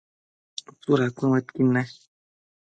¿tsudad 0.79 1.09
cuëdmëdquid 1.17 1.67
ne? 1.73 1.83